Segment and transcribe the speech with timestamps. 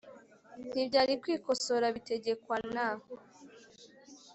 [0.69, 2.87] ntibyari kwikosora bitegekwa na